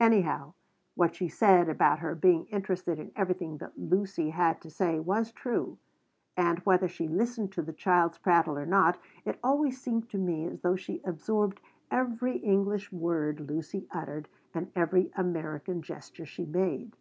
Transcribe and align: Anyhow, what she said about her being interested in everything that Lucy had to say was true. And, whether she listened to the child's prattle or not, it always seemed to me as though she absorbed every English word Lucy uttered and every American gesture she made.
Anyhow, 0.00 0.54
what 0.94 1.14
she 1.14 1.28
said 1.28 1.68
about 1.68 1.98
her 1.98 2.14
being 2.14 2.46
interested 2.46 2.98
in 2.98 3.12
everything 3.14 3.58
that 3.58 3.78
Lucy 3.78 4.30
had 4.30 4.58
to 4.62 4.70
say 4.70 4.98
was 4.98 5.32
true. 5.32 5.76
And, 6.34 6.60
whether 6.60 6.88
she 6.88 7.06
listened 7.06 7.52
to 7.52 7.60
the 7.62 7.74
child's 7.74 8.16
prattle 8.16 8.56
or 8.58 8.64
not, 8.64 8.98
it 9.26 9.38
always 9.44 9.78
seemed 9.78 10.08
to 10.08 10.16
me 10.18 10.46
as 10.46 10.62
though 10.62 10.76
she 10.76 11.02
absorbed 11.04 11.60
every 11.90 12.38
English 12.38 12.90
word 12.90 13.38
Lucy 13.40 13.86
uttered 13.90 14.28
and 14.54 14.72
every 14.74 15.10
American 15.14 15.82
gesture 15.82 16.24
she 16.24 16.46
made. 16.46 16.96